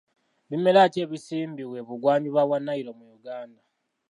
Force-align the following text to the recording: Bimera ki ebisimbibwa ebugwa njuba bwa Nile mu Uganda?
Bimera 0.49 0.81
ki 0.93 0.99
ebisimbibwa 1.05 1.75
ebugwa 1.81 2.13
njuba 2.17 2.41
bwa 2.47 2.57
Nile 2.65 2.91
mu 2.99 3.05
Uganda? 3.17 3.61